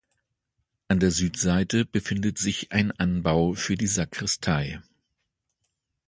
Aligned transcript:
An 0.87 0.99
der 0.99 1.11
Südseite 1.11 1.85
befindet 1.85 2.39
sich 2.39 2.71
ein 2.71 2.89
Anbau 2.91 3.53
für 3.53 3.75
die 3.75 3.85
Sakristei. 3.85 4.81